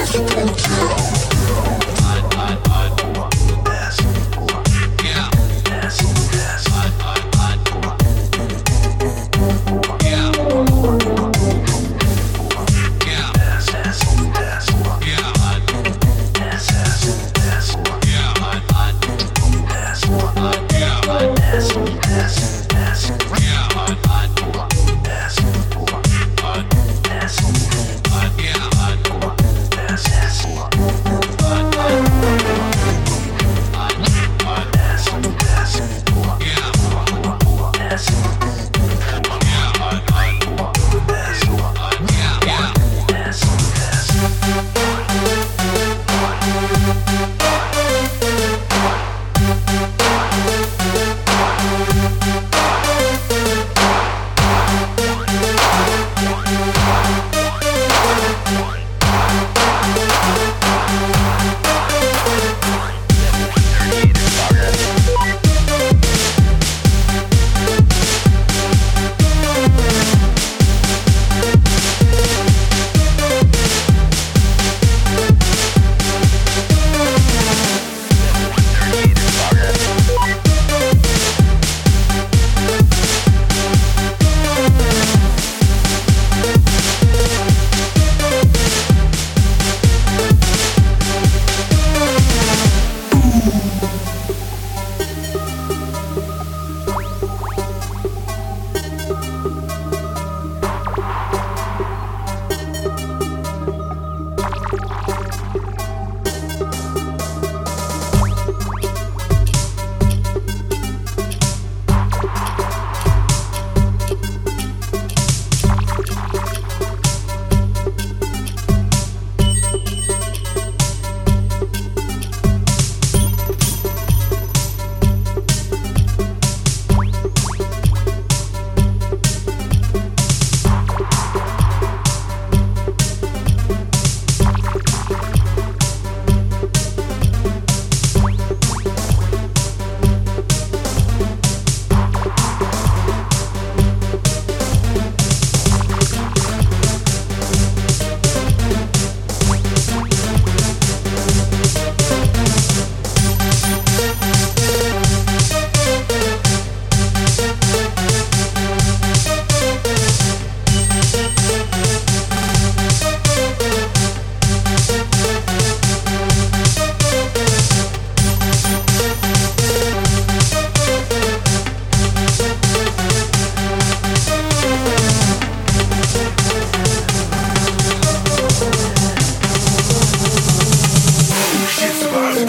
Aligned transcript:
House 0.00 0.14
Hotel. 0.14 1.29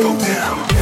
go 0.01 0.17
down. 0.17 0.81